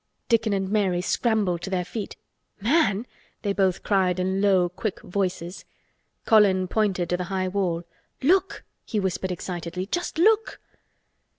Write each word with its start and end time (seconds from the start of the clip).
Dickon 0.29 0.51
and 0.51 0.67
Mary 0.67 0.99
scrambled 1.01 1.61
to 1.61 1.69
their 1.69 1.85
feet. 1.85 2.15
"Man!" 2.59 3.05
they 3.43 3.53
both 3.53 3.83
cried 3.83 4.19
in 4.19 4.41
low 4.41 4.67
quick 4.67 4.99
voices. 5.01 5.63
Colin 6.25 6.67
pointed 6.67 7.07
to 7.11 7.17
the 7.17 7.25
high 7.25 7.47
wall. 7.47 7.83
"Look!" 8.23 8.63
he 8.83 8.99
whispered 8.99 9.31
excitedly. 9.31 9.85
"Just 9.85 10.17
look!" 10.17 10.59